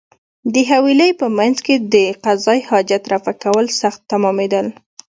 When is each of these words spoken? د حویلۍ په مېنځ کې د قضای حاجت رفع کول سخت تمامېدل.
د 0.53 0.55
حویلۍ 0.69 1.11
په 1.19 1.27
مېنځ 1.37 1.57
کې 1.65 1.75
د 1.93 1.95
قضای 2.25 2.59
حاجت 2.69 3.03
رفع 3.13 3.33
کول 3.43 3.65
سخت 3.81 3.99
تمامېدل. 4.11 4.67